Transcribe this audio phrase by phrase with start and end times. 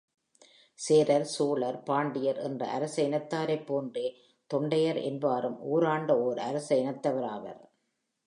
[0.79, 4.07] சேரர், சோழர், பாண்டியர் என்ற அரச இனத்தாரைப் போன்றே,
[4.53, 7.61] தொண்டையர் என்பாரும் ஊராண்ட ஒர் அரச இனத்தவராவர்.